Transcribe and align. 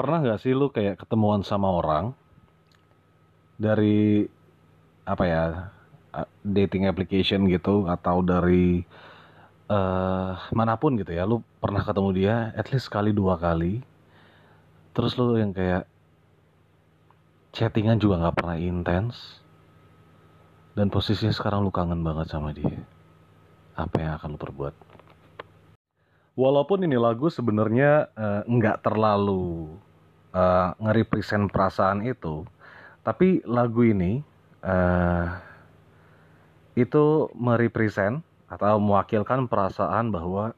pernah 0.00 0.24
nggak 0.24 0.40
sih 0.40 0.56
lu 0.56 0.72
kayak 0.72 1.04
ketemuan 1.04 1.44
sama 1.44 1.68
orang 1.68 2.16
dari 3.60 4.24
apa 5.04 5.24
ya 5.28 5.42
uh, 6.16 6.28
dating 6.40 6.88
application 6.88 7.44
gitu 7.52 7.84
atau 7.84 8.24
dari 8.24 8.80
eh 9.70 10.32
mana 10.56 10.74
pun 10.80 10.96
gitu 10.96 11.12
ya 11.12 11.28
lu 11.28 11.44
pernah 11.60 11.84
ketemu 11.84 12.10
dia 12.16 12.34
at 12.56 12.72
least 12.72 12.88
sekali 12.88 13.12
dua 13.12 13.36
kali 13.36 13.84
terus 14.96 15.14
lu 15.20 15.36
yang 15.36 15.52
kayak 15.52 15.84
chattingan 17.54 18.00
juga 18.00 18.24
nggak 18.24 18.36
pernah 18.40 18.56
intens 18.58 19.44
dan 20.74 20.88
posisinya 20.88 21.30
sekarang 21.30 21.62
lu 21.62 21.70
kangen 21.70 22.02
banget 22.02 22.32
sama 22.32 22.50
dia 22.50 22.82
apa 23.80 23.96
yang 24.00 24.12
akan 24.20 24.36
lu 24.36 24.38
perbuat? 24.38 24.74
Walaupun 26.38 26.86
ini 26.86 26.96
lagu 26.96 27.28
sebenarnya 27.28 28.08
eh, 28.14 28.42
nggak 28.46 28.86
terlalu 28.86 29.76
eh, 30.34 30.68
nge-represent 30.78 31.50
perasaan 31.50 32.06
itu 32.06 32.46
tapi 33.00 33.40
lagu 33.48 33.82
ini 33.82 34.20
eh, 34.64 35.26
itu 36.78 37.28
merepresent 37.36 38.22
atau 38.50 38.82
mewakilkan 38.82 39.46
perasaan 39.46 40.10
bahwa 40.10 40.52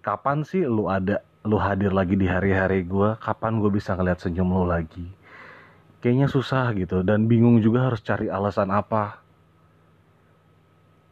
kapan 0.00 0.46
sih 0.46 0.64
lu 0.64 0.86
ada 0.86 1.20
lu 1.44 1.56
hadir 1.56 1.90
lagi 1.90 2.14
di 2.14 2.28
hari-hari 2.28 2.84
gue 2.84 3.16
kapan 3.16 3.58
gue 3.58 3.70
bisa 3.72 3.96
ngeliat 3.96 4.20
senyum 4.20 4.48
lu 4.52 4.64
lagi? 4.68 5.08
Kayaknya 6.00 6.28
susah 6.32 6.72
gitu 6.76 7.04
dan 7.04 7.28
bingung 7.28 7.60
juga 7.60 7.88
harus 7.92 8.00
cari 8.00 8.32
alasan 8.32 8.72
apa. 8.72 9.20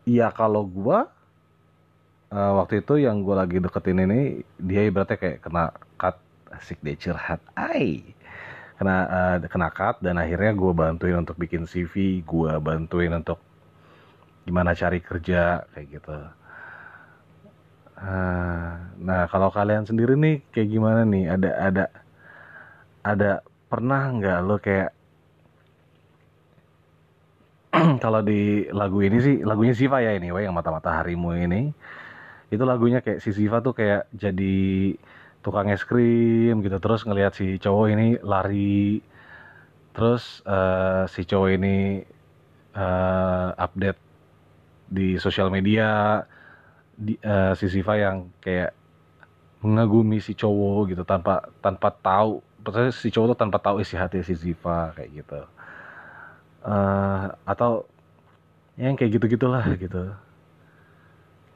Iya 0.09 0.33
kalau 0.33 0.65
gue 0.65 0.99
eh, 2.33 2.53
waktu 2.57 2.81
itu 2.81 3.05
yang 3.05 3.21
gue 3.21 3.35
lagi 3.37 3.59
deketin 3.61 4.05
ini 4.05 4.21
dia 4.57 4.89
ibaratnya 4.89 5.21
kayak 5.21 5.45
kena 5.45 5.75
asik 6.55 6.79
dia 6.85 6.97
curhat. 6.97 7.41
Ai. 7.57 8.03
Kena 8.79 8.97
eh, 9.43 9.49
kena 9.51 9.69
cut 9.75 9.99
dan 10.05 10.17
akhirnya 10.23 10.55
gue 10.55 10.73
bantuin 10.73 11.19
untuk 11.19 11.35
bikin 11.35 11.67
CV 11.67 12.23
gue 12.23 12.53
bantuin 12.63 13.11
untuk 13.11 13.43
gimana 14.47 14.73
cari 14.73 15.03
kerja 15.03 15.67
kayak 15.75 15.87
gitu. 15.99 16.19
Ah, 17.99 18.95
nah 18.95 19.27
kalau 19.27 19.51
kalian 19.51 19.83
sendiri 19.83 20.15
nih 20.15 20.39
kayak 20.55 20.69
gimana 20.71 21.03
nih? 21.03 21.25
Ada 21.35 21.51
ada 21.59 21.85
ada 23.03 23.31
pernah 23.67 24.03
nggak 24.15 24.39
lo 24.47 24.57
kayak 24.63 24.91
kalau 28.05 28.21
di 28.25 28.65
lagu 28.73 28.99
ini 29.05 29.19
sih 29.21 29.35
lagunya 29.45 29.75
Siva 29.77 29.99
ya 30.01 30.17
ini, 30.17 30.31
yang 30.31 30.55
mata-mata 30.57 31.03
harimu 31.03 31.35
ini. 31.37 31.75
Itu 32.49 32.65
lagunya 32.65 33.05
kayak 33.05 33.21
si 33.21 33.31
Siva 33.37 33.61
tuh 33.61 33.77
kayak 33.77 34.09
jadi 34.15 34.97
tukang 35.49 35.73
es 35.73 35.81
krim 35.89 36.61
gitu. 36.61 36.77
Terus 36.77 37.09
ngelihat 37.09 37.33
si 37.33 37.57
cowok 37.57 37.87
ini 37.89 38.09
lari. 38.21 39.01
Terus 39.97 40.45
eh, 40.45 41.05
si 41.09 41.25
cowok 41.25 41.49
ini 41.57 42.05
eh, 42.77 43.49
update 43.57 44.01
di 44.89 45.17
sosial 45.17 45.49
media 45.49 46.21
di, 46.93 47.17
eh, 47.17 47.53
si 47.57 47.67
Siva 47.73 47.97
yang 47.97 48.29
kayak 48.45 48.77
mengagumi 49.65 50.21
si 50.21 50.37
cowok 50.37 50.93
gitu 50.93 51.03
tanpa 51.09 51.49
tanpa 51.65 51.89
tahu. 51.89 52.45
Maksudnya 52.63 52.93
si 52.93 53.09
cowok 53.09 53.27
tuh 53.33 53.39
tanpa 53.41 53.59
tahu 53.65 53.81
isi 53.81 53.97
hati 53.97 54.21
si 54.21 54.37
Siva 54.37 54.93
kayak 54.93 55.11
gitu. 55.25 55.41
Eh 56.69 57.27
atau 57.49 57.89
yang 58.77 58.95
kayak 58.95 59.19
gitu 59.19 59.25
gitulah 59.35 59.65
gitu. 59.75 60.15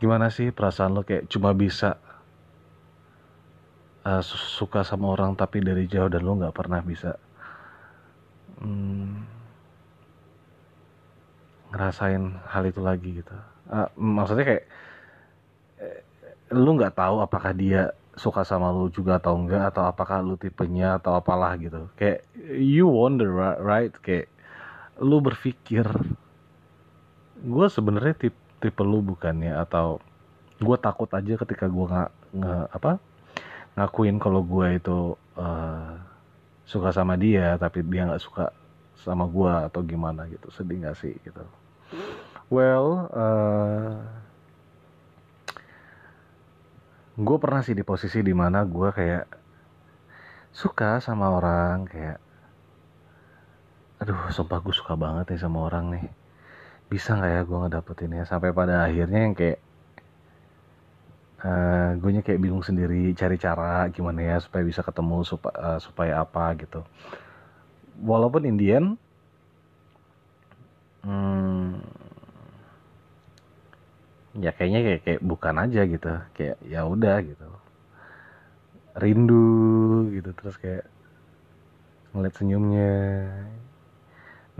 Gimana 0.02 0.34
sih 0.34 0.50
perasaan 0.50 0.98
lo 0.98 1.06
kayak 1.06 1.30
cuma 1.30 1.54
bisa 1.54 1.94
eh, 4.10 4.22
su- 4.28 4.50
suka 4.58 4.80
sama 4.90 5.06
orang 5.14 5.32
tapi 5.40 5.58
dari 5.68 5.84
jauh 5.92 6.10
dan 6.12 6.22
lo 6.26 6.32
nggak 6.38 6.54
pernah 6.58 6.80
bisa 6.90 7.10
hmm, 8.60 9.26
ngerasain 11.72 12.22
hal 12.52 12.64
itu 12.68 12.80
lagi 12.84 13.08
gitu. 13.22 13.34
Eh, 13.72 13.88
maksudnya 13.96 14.44
kayak 14.44 14.64
lu 16.52 16.70
nggak 16.76 16.94
tahu 17.00 17.16
apakah 17.24 17.52
dia 17.56 17.80
suka 18.12 18.44
sama 18.44 18.68
lu 18.76 18.92
juga 18.92 19.16
atau 19.16 19.32
enggak 19.40 19.72
atau 19.72 19.88
apakah 19.88 20.18
lu 20.20 20.34
tipenya 20.36 21.00
atau 21.00 21.16
apalah 21.16 21.52
gitu. 21.56 21.88
Kayak 21.96 22.28
you 22.60 22.84
wonder 22.98 23.28
ri- 23.32 23.60
right? 23.64 23.92
Kayak 24.04 24.28
lu 25.00 25.18
berpikir 25.24 25.86
gue 27.42 27.66
sebenarnya 27.68 28.14
tip 28.16 28.34
tipe 28.62 28.82
lu 28.86 29.02
bukannya 29.02 29.52
atau 29.64 29.98
gue 30.62 30.76
takut 30.78 31.10
aja 31.12 31.34
ketika 31.42 31.66
gue 31.66 31.84
nggak 31.90 32.10
nge- 32.38 32.68
apa 32.76 32.92
ngakuin 33.76 34.20
kalau 34.20 34.44
gue 34.44 34.76
itu 34.76 34.98
eh, 35.40 35.92
suka 36.68 36.92
sama 36.92 37.16
dia 37.16 37.56
tapi 37.56 37.80
dia 37.84 38.08
nggak 38.08 38.22
suka 38.22 38.52
sama 39.02 39.26
gue 39.26 39.52
atau 39.68 39.80
gimana 39.82 40.28
gitu. 40.30 40.48
Sedih 40.54 40.78
nggak 40.84 40.96
sih 41.00 41.14
gitu. 41.24 41.42
Well 42.52 43.08
eh 43.12 43.96
gue 47.12 47.36
pernah 47.36 47.60
sih 47.60 47.76
di 47.76 47.84
posisi 47.84 48.24
di 48.24 48.32
mana 48.32 48.64
gue 48.64 48.88
kayak 48.88 49.24
suka 50.52 51.00
sama 51.00 51.32
orang 51.32 51.84
kayak 51.88 52.18
aduh 54.00 54.32
sumpah 54.34 54.58
gue 54.64 54.74
suka 54.74 54.96
banget 54.96 55.32
nih 55.32 55.40
sama 55.40 55.68
orang 55.68 55.96
nih. 55.96 56.06
Bisa 56.92 57.16
nggak 57.16 57.32
ya 57.32 57.42
gue 57.48 57.58
ngedapetinnya? 57.64 58.24
Sampai 58.28 58.52
pada 58.52 58.84
akhirnya 58.84 59.20
yang 59.28 59.34
kayak 59.36 59.60
eh 61.42 61.98
gue 61.98 62.22
kayak 62.22 62.38
bingung 62.38 62.62
sendiri 62.62 63.10
cari 63.18 63.34
cara 63.34 63.90
gimana 63.90 64.22
ya 64.22 64.36
supaya 64.38 64.62
bisa 64.62 64.86
ketemu 64.86 65.26
supaya 65.26 65.82
supaya 65.82 66.12
apa 66.22 66.54
gitu. 66.54 66.86
Walaupun 67.98 68.46
Indian 68.46 68.94
hmm, 71.02 71.82
ya 74.38 74.54
kayaknya 74.54 74.80
kayak, 74.86 75.00
kayak 75.02 75.20
bukan 75.26 75.54
aja 75.58 75.80
gitu. 75.82 76.12
Kayak 76.38 76.56
ya 76.62 76.86
udah 76.86 77.16
gitu. 77.26 77.48
Rindu 78.94 79.50
gitu 80.14 80.30
terus 80.38 80.54
kayak 80.62 80.86
ngeliat 82.14 82.34
senyumnya. 82.38 82.94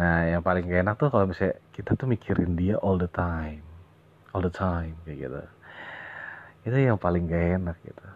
Nah 0.03 0.27
yang 0.27 0.43
paling 0.43 0.67
enak 0.67 0.99
tuh 0.99 1.15
kalau 1.15 1.31
misalnya 1.31 1.63
kita 1.71 1.95
tuh 1.95 2.11
mikirin 2.11 2.59
dia 2.59 2.75
all 2.83 2.99
the 2.99 3.07
time. 3.07 3.63
All 4.35 4.43
the 4.43 4.51
time 4.51 4.99
kayak 5.07 5.31
gitu 5.31 5.43
itu 6.63 6.77
yang 6.79 6.99
paling 6.99 7.27
gak 7.27 7.45
enak 7.63 7.77
gitu. 7.83 8.07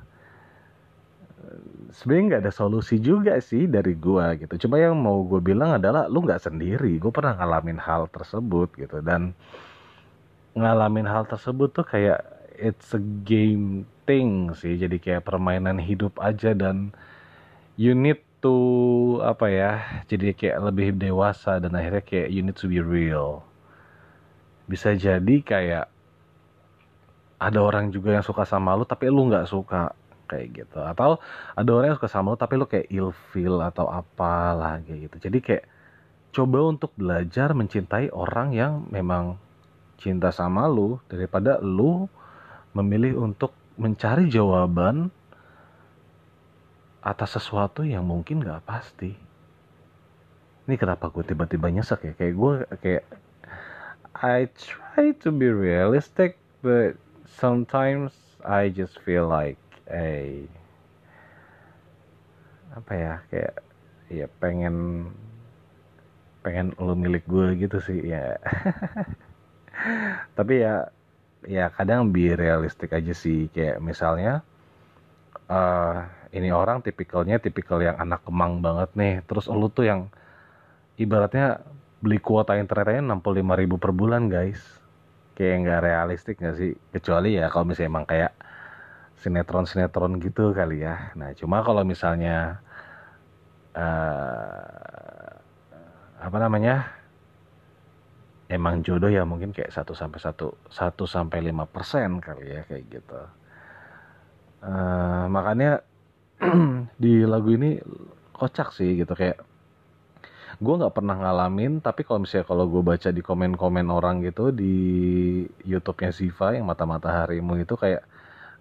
Sebenarnya 1.95 2.25
nggak 2.27 2.43
ada 2.47 2.53
solusi 2.53 2.99
juga 2.99 3.39
sih 3.39 3.71
dari 3.71 3.95
gua 3.95 4.34
gitu. 4.34 4.67
Cuma 4.67 4.77
yang 4.77 4.99
mau 4.99 5.23
gue 5.25 5.39
bilang 5.39 5.79
adalah 5.79 6.11
lu 6.11 6.27
nggak 6.27 6.43
sendiri. 6.43 6.99
Gue 6.99 7.15
pernah 7.15 7.39
ngalamin 7.39 7.79
hal 7.79 8.11
tersebut 8.11 8.75
gitu. 8.77 8.99
Dan 9.01 9.33
ngalamin 10.59 11.07
hal 11.07 11.25
tersebut 11.25 11.73
tuh 11.73 11.87
kayak 11.87 12.21
it's 12.59 12.93
a 12.93 13.01
game 13.25 13.87
thing 14.05 14.53
sih. 14.53 14.77
Jadi 14.77 14.99
kayak 14.99 15.25
permainan 15.25 15.78
hidup 15.81 16.19
aja 16.21 16.53
dan 16.53 16.91
you 17.78 17.95
need 17.95 18.21
to 18.41 18.57
apa 19.25 19.47
ya 19.49 19.73
jadi 20.07 20.37
kayak 20.37 20.59
lebih 20.71 20.89
dewasa 20.97 21.59
dan 21.59 21.73
akhirnya 21.73 22.05
kayak 22.05 22.28
you 22.28 22.43
need 22.45 22.59
to 22.59 22.69
be 22.69 22.83
real. 22.83 23.45
Bisa 24.67 24.93
jadi 24.99 25.37
kayak 25.41 25.87
ada 27.37 27.61
orang 27.61 27.93
juga 27.93 28.17
yang 28.17 28.25
suka 28.25 28.49
sama 28.49 28.73
lu 28.77 28.89
tapi 28.89 29.13
lu 29.13 29.29
nggak 29.29 29.49
suka 29.49 29.93
kayak 30.27 30.47
gitu 30.65 30.79
atau 30.83 31.21
ada 31.55 31.71
orang 31.71 31.95
yang 31.95 31.99
suka 32.01 32.11
sama 32.11 32.33
lu 32.35 32.39
tapi 32.41 32.55
lu 32.59 32.67
kayak 32.67 32.89
ilfeel 32.91 33.61
atau 33.63 33.87
apalah 33.87 34.81
kayak 34.83 35.11
gitu 35.11 35.17
jadi 35.31 35.39
kayak 35.41 35.65
coba 36.33 36.59
untuk 36.69 36.93
belajar 36.97 37.57
mencintai 37.57 38.13
orang 38.13 38.53
yang 38.53 38.85
memang 38.93 39.41
cinta 39.97 40.29
sama 40.29 40.69
lu 40.69 41.01
daripada 41.09 41.57
lu 41.65 42.09
memilih 42.77 43.17
untuk 43.25 43.57
mencari 43.81 44.29
jawaban 44.29 45.09
atas 47.07 47.39
sesuatu 47.39 47.87
yang 47.87 48.03
mungkin 48.03 48.43
gak 48.43 48.66
pasti. 48.66 49.15
Ini 50.66 50.75
kenapa 50.75 51.07
gue 51.15 51.22
tiba-tiba 51.22 51.71
nyesek 51.71 52.03
ya? 52.03 52.13
Kayak 52.19 52.34
gue 52.34 52.53
kayak 52.83 53.05
I 54.19 54.51
try 54.59 55.15
to 55.22 55.31
be 55.31 55.47
realistic, 55.47 56.43
but 56.66 56.99
sometimes 57.27 58.15
I 58.47 58.71
just 58.71 59.03
feel 59.03 59.27
like 59.27 59.59
a 59.91 60.47
apa 62.77 62.93
ya 62.93 63.15
kayak 63.33 63.55
ya 64.13 64.27
pengen 64.39 65.09
pengen 66.47 66.71
lu 66.78 66.95
milik 66.95 67.27
gue 67.27 67.59
gitu 67.59 67.83
sih 67.83 67.99
ya. 68.07 68.39
Tapi 70.39 70.55
ya 70.63 70.89
ya 71.47 71.71
kadang 71.75 72.11
be 72.15 72.34
realistik 72.34 72.95
aja 72.95 73.15
sih 73.15 73.51
kayak 73.51 73.83
misalnya 73.83 74.43
eh 75.47 75.99
ini 76.34 76.51
orang 76.51 76.83
tipikalnya 76.83 77.39
tipikal 77.39 77.79
yang 77.79 77.97
anak 77.97 78.27
kemang 78.27 78.59
banget 78.61 78.91
nih 78.99 79.15
terus 79.25 79.47
lu 79.47 79.71
tuh 79.71 79.87
yang 79.87 80.01
ibaratnya 80.99 81.63
beli 82.03 82.19
kuota 82.19 82.59
internetnya 82.59 83.15
65.000 83.15 83.61
ribu 83.63 83.77
per 83.79 83.95
bulan 83.95 84.27
guys 84.27 84.61
kayak 85.36 85.56
nggak 85.62 85.80
realistik 85.84 86.41
nggak 86.41 86.56
sih 86.56 86.72
kecuali 86.91 87.36
ya 87.36 87.53
kalau 87.53 87.68
misalnya 87.68 87.91
emang 87.92 88.06
kayak 88.09 88.33
sinetron-sinetron 89.21 90.21
gitu 90.21 90.53
kali 90.53 90.84
ya. 90.84 91.12
Nah, 91.16 91.33
cuma 91.33 91.65
kalau 91.65 91.83
misalnya 91.84 92.60
uh, 93.72 95.33
apa 96.21 96.36
namanya? 96.41 96.92
Emang 98.47 98.78
jodoh 98.78 99.10
ya 99.10 99.27
mungkin 99.27 99.50
kayak 99.50 99.74
satu 99.74 99.91
sampai 99.91 100.22
satu 100.22 100.54
satu 100.71 101.03
sampai 101.03 101.50
lima 101.50 101.66
persen 101.66 102.22
kali 102.22 102.47
ya 102.54 102.62
kayak 102.62 102.84
gitu. 102.86 103.22
Uh, 104.62 105.27
makanya 105.27 105.83
di 107.03 107.27
lagu 107.27 107.50
ini 107.50 107.83
kocak 108.30 108.71
sih 108.71 109.03
gitu 109.03 109.18
kayak 109.18 109.42
gue 110.57 110.75
nggak 110.81 110.95
pernah 110.97 111.17
ngalamin 111.21 111.85
tapi 111.85 112.01
kalau 112.01 112.25
misalnya 112.25 112.49
kalau 112.49 112.65
gue 112.65 112.81
baca 112.81 113.09
di 113.13 113.21
komen-komen 113.21 113.87
orang 113.93 114.25
gitu 114.25 114.49
di 114.49 114.75
YouTube-nya 115.69 116.11
Ziva 116.17 116.57
yang 116.57 116.65
mata-mata 116.65 117.13
harimu 117.13 117.61
itu 117.61 117.77
kayak 117.77 118.05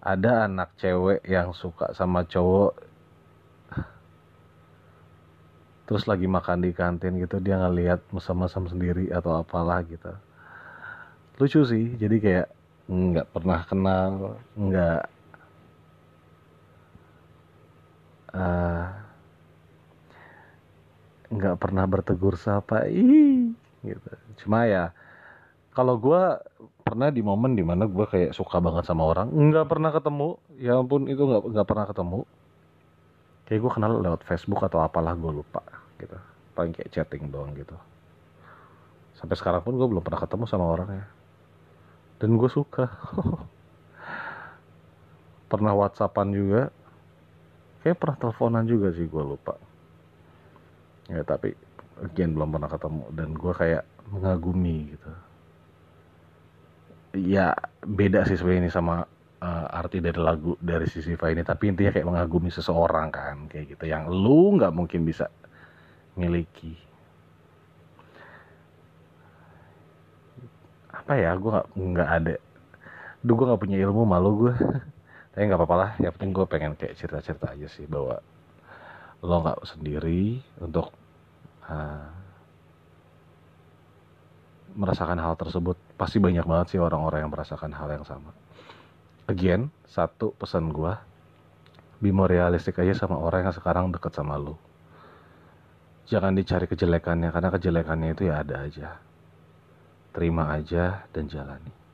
ada 0.04 0.44
anak 0.44 0.76
cewek 0.76 1.24
yang 1.24 1.56
suka 1.56 1.96
sama 1.96 2.28
cowok 2.28 2.76
terus 5.86 6.04
lagi 6.10 6.26
makan 6.28 6.66
di 6.66 6.70
kantin 6.74 7.16
gitu 7.22 7.38
dia 7.38 7.56
ngeliat 7.62 8.02
mesem-mesem 8.10 8.66
sendiri 8.66 9.06
atau 9.14 9.38
apalah 9.38 9.80
gitu. 9.86 10.10
Lucu 11.38 11.62
sih 11.64 11.94
jadi 11.96 12.16
kayak 12.18 12.48
nggak 12.90 13.28
pernah 13.34 13.60
kenal 13.66 14.36
nggak 14.58 15.02
uh, 18.34 19.05
nggak 21.26 21.58
pernah 21.58 21.84
bertegur 21.90 22.38
sapa 22.38 22.86
ih 22.86 23.50
gitu. 23.82 24.10
Cuma 24.44 24.66
ya 24.66 24.94
kalau 25.74 25.98
gue 25.98 26.22
pernah 26.86 27.10
di 27.10 27.20
momen 27.20 27.58
di 27.58 27.66
mana 27.66 27.84
gue 27.90 28.06
kayak 28.06 28.32
suka 28.32 28.62
banget 28.62 28.86
sama 28.86 29.10
orang 29.10 29.30
nggak 29.30 29.66
pernah 29.66 29.90
ketemu. 29.90 30.38
Ya 30.62 30.78
ampun 30.78 31.10
itu 31.10 31.22
nggak 31.22 31.42
nggak 31.50 31.66
pernah 31.66 31.86
ketemu. 31.90 32.20
Kayak 33.46 33.60
gue 33.62 33.72
kenal 33.74 33.92
lewat 34.02 34.22
Facebook 34.26 34.62
atau 34.62 34.82
apalah 34.82 35.14
gue 35.14 35.32
lupa 35.42 35.62
gitu. 35.98 36.16
Paling 36.54 36.72
kayak 36.74 36.90
chatting 36.94 37.30
doang 37.30 37.54
gitu. 37.58 37.74
Sampai 39.18 39.34
sekarang 39.38 39.62
pun 39.62 39.74
gue 39.74 39.86
belum 39.86 40.02
pernah 40.02 40.20
ketemu 40.22 40.44
sama 40.46 40.66
orangnya. 40.66 41.06
Dan 42.22 42.36
gue 42.40 42.48
suka. 42.48 42.88
Pernah 45.52 45.72
whatsappan 45.78 46.32
juga. 46.34 46.74
Kayak 47.80 48.02
pernah 48.02 48.16
teleponan 48.18 48.64
juga 48.66 48.90
sih 48.90 49.06
gue 49.06 49.22
lupa 49.22 49.54
ya 51.06 51.22
tapi 51.22 51.54
again 52.02 52.36
belum 52.36 52.52
pernah 52.52 52.70
ketemu 52.70 53.04
dan 53.16 53.28
gue 53.32 53.52
kayak 53.56 53.84
mengagumi 54.12 54.94
gitu. 54.94 55.10
Ya 57.16 57.56
beda 57.80 58.28
sih 58.28 58.36
sebenarnya 58.36 58.68
ini 58.68 58.70
sama 58.70 59.08
uh, 59.40 59.66
arti 59.72 60.04
dari 60.04 60.20
lagu 60.20 60.54
dari 60.60 60.84
sisi 60.84 61.16
ini. 61.16 61.42
Tapi 61.42 61.72
intinya 61.72 61.92
kayak 61.94 62.08
mengagumi 62.08 62.52
seseorang 62.52 63.08
kan 63.08 63.36
kayak 63.48 63.76
gitu. 63.76 63.84
Yang 63.88 64.12
lu 64.12 64.60
nggak 64.60 64.72
mungkin 64.76 65.08
bisa 65.08 65.32
miliki. 66.18 66.76
Apa 70.92 71.12
ya 71.16 71.32
gue 71.36 71.50
nggak 71.50 71.68
nggak 71.72 72.10
ada. 72.20 72.34
Duh 73.24 73.34
gue 73.34 73.46
nggak 73.48 73.62
punya 73.62 73.78
ilmu 73.80 74.02
malu 74.04 74.30
gue 74.46 74.54
tapi 75.32 75.42
nggak 75.48 75.58
apa-apa 75.58 75.76
lah. 75.80 75.90
Yang 75.96 76.12
penting 76.20 76.30
gue 76.36 76.46
pengen 76.46 76.72
kayak 76.76 76.94
cerita-cerita 77.00 77.56
aja 77.56 77.68
sih 77.72 77.88
bahwa 77.88 78.20
lo 79.24 79.36
nggak 79.40 79.64
sendiri 79.64 80.40
untuk 80.60 80.92
uh, 81.68 82.08
merasakan 84.76 85.16
hal 85.20 85.38
tersebut. 85.38 85.76
Pasti 85.96 86.20
banyak 86.20 86.44
banget 86.44 86.76
sih 86.76 86.80
orang-orang 86.80 87.24
yang 87.24 87.32
merasakan 87.32 87.72
hal 87.72 87.88
yang 87.88 88.04
sama. 88.04 88.32
Again 89.26 89.72
satu 89.88 90.36
pesan 90.36 90.70
gue 90.70 90.92
be 92.04 92.12
more 92.12 92.28
realistic 92.28 92.76
aja 92.76 92.92
sama 92.92 93.16
orang 93.16 93.48
yang 93.48 93.56
sekarang 93.56 93.88
deket 93.88 94.12
sama 94.12 94.36
lo 94.36 94.60
jangan 96.06 96.38
dicari 96.38 96.70
kejelekannya 96.70 97.34
karena 97.34 97.50
kejelekannya 97.50 98.08
itu 98.14 98.22
ya 98.30 98.44
ada 98.46 98.62
aja. 98.62 98.90
Terima 100.14 100.54
aja 100.54 101.04
dan 101.12 101.28
jalani 101.28 101.85